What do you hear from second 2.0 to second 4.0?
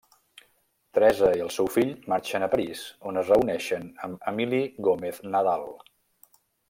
marxen a París on es reuneixen